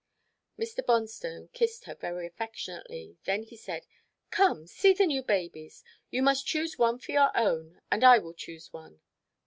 Mr. 0.57 0.83
Bonstone 0.83 1.49
kissed 1.53 1.85
her 1.85 1.93
very 1.93 2.25
affectionately, 2.25 3.17
then 3.25 3.43
he 3.43 3.55
said, 3.55 3.85
"Come, 4.31 4.65
see 4.65 4.93
the 4.95 5.05
new 5.05 5.21
babies. 5.21 5.83
You 6.09 6.23
must 6.23 6.47
choose 6.47 6.75
one 6.79 6.97
for 6.97 7.11
your 7.11 7.29
own, 7.37 7.79
and 7.91 8.03
I 8.03 8.17
will 8.17 8.33
choose 8.33 8.73
one." 8.73 9.01